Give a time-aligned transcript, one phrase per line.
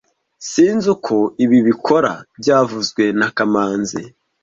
[0.49, 4.01] Sinzi uko ibi bikora byavuzwe na kamanzi